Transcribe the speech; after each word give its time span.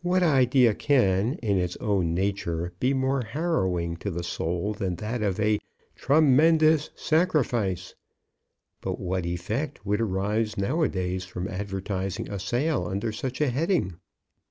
What 0.00 0.22
idea 0.22 0.72
can, 0.74 1.34
in 1.42 1.58
its 1.58 1.76
own 1.82 2.14
nature, 2.14 2.72
be 2.80 2.94
more 2.94 3.20
harrowing 3.20 3.98
to 3.98 4.10
the 4.10 4.22
soul 4.24 4.72
than 4.72 4.96
that 4.96 5.20
of 5.22 5.38
a 5.38 5.60
TREMENDOUS 5.96 6.88
SACRIFICE? 6.96 7.94
but 8.80 8.98
what 8.98 9.26
effect 9.26 9.84
would 9.84 10.00
arise 10.00 10.56
now 10.56 10.80
a 10.80 10.88
days 10.88 11.26
from 11.26 11.46
advertising 11.46 12.30
a 12.30 12.38
sale 12.38 12.86
under 12.86 13.12
such 13.12 13.42
a 13.42 13.50
heading? 13.50 13.98